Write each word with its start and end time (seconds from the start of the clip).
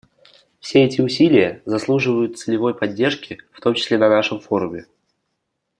Все 0.59 0.83
эти 0.83 0.99
усилия 0.99 1.61
заслуживают 1.65 2.35
целевой 2.39 2.73
поддержки, 2.73 3.37
в 3.51 3.61
том 3.61 3.75
числе 3.75 3.99
на 3.99 4.09
нашем 4.09 4.39
форуме. 4.39 4.87